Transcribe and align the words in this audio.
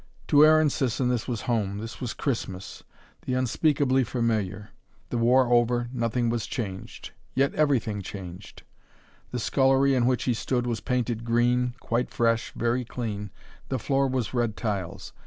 To 0.29 0.43
Aaron 0.43 0.71
Sisson, 0.71 1.09
this 1.09 1.27
was 1.27 1.41
home, 1.41 1.77
this 1.77 2.01
was 2.01 2.15
Christmas: 2.15 2.83
the 3.27 3.35
unspeakably 3.35 4.03
familiar. 4.03 4.71
The 5.11 5.19
war 5.19 5.53
over, 5.53 5.89
nothing 5.93 6.27
was 6.31 6.47
changed. 6.47 7.11
Yet 7.35 7.53
everything 7.53 8.01
changed. 8.01 8.63
The 9.29 9.37
scullery 9.37 9.93
in 9.93 10.07
which 10.07 10.23
he 10.23 10.33
stood 10.33 10.65
was 10.65 10.79
painted 10.79 11.23
green, 11.23 11.75
quite 11.79 12.09
fresh, 12.09 12.51
very 12.55 12.83
clean, 12.83 13.29
the 13.69 13.77
floor 13.77 14.07
was 14.07 14.33
red 14.33 14.57
tiles. 14.57 15.13